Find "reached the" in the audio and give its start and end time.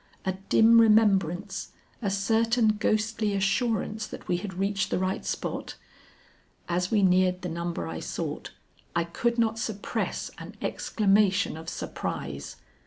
4.55-4.97